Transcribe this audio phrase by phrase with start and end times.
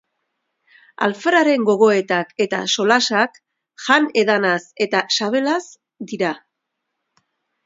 [1.07, 3.37] Alferraren gogoetak eta solasak
[3.89, 5.63] jan-edanaz eta sabelaz
[6.15, 6.33] dira.